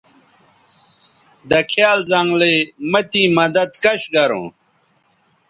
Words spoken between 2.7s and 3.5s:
مہ تیں